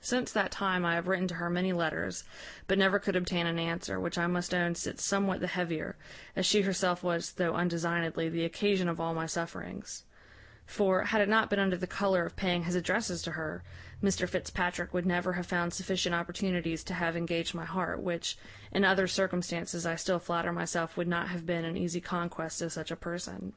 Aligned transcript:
Since 0.00 0.32
that 0.32 0.50
time, 0.50 0.82
I 0.86 0.94
have 0.94 1.08
written 1.08 1.28
to 1.28 1.34
her 1.34 1.50
many 1.50 1.70
letters, 1.74 2.24
but 2.66 2.78
never 2.78 2.98
could 2.98 3.16
obtain 3.16 3.46
an 3.46 3.58
answer, 3.58 4.00
which 4.00 4.16
I 4.16 4.26
must 4.26 4.54
own 4.54 4.74
sits 4.76 5.04
somewhat 5.04 5.40
the 5.40 5.46
heavier, 5.46 5.94
as 6.34 6.46
she 6.46 6.62
herself 6.62 7.02
was, 7.02 7.32
though 7.32 7.52
undesignedly, 7.54 8.30
the 8.30 8.46
occasion 8.46 8.88
of 8.88 8.98
all 8.98 9.12
my 9.12 9.26
sufferings: 9.26 10.04
for, 10.64 11.02
had 11.04 11.20
it 11.20 11.28
not 11.28 11.50
been 11.50 11.58
under 11.58 11.76
the 11.76 11.86
colour 11.86 12.24
of 12.24 12.34
paying 12.34 12.64
his 12.64 12.74
addresses 12.76 13.20
to 13.24 13.32
her, 13.32 13.62
Mr 14.02 14.26
Fitzpatrick 14.26 14.94
would 14.94 15.04
never 15.04 15.34
have 15.34 15.44
found 15.46 15.74
sufficient 15.74 16.14
opportunities 16.14 16.82
to 16.84 16.94
have 16.94 17.14
engaged 17.14 17.52
my 17.54 17.66
heart, 17.66 18.00
which, 18.00 18.38
in 18.72 18.86
other 18.86 19.06
circumstances, 19.06 19.84
I 19.84 19.96
still 19.96 20.18
flatter 20.18 20.50
myself 20.50 20.96
would 20.96 21.08
not 21.08 21.28
have 21.28 21.44
been 21.44 21.66
an 21.66 21.76
easy 21.76 22.00
conquest 22.00 22.58
to 22.60 22.70
such 22.70 22.90
a 22.90 22.96
person. 22.96 23.52